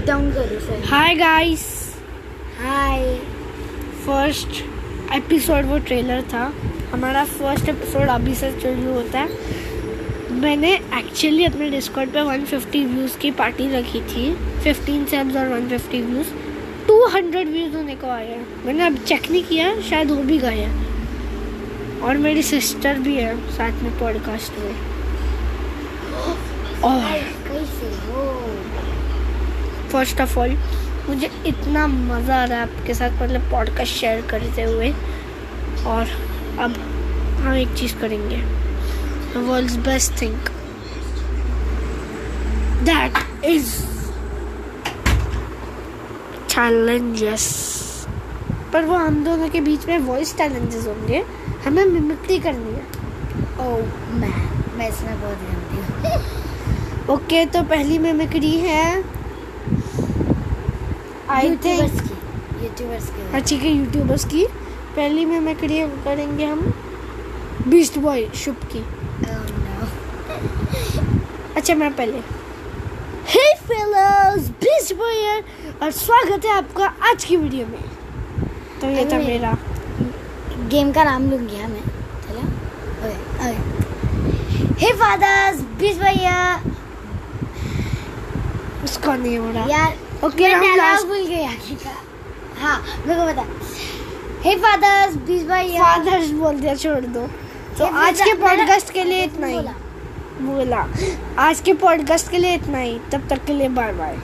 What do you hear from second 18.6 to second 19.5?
मैंने अब चेक नहीं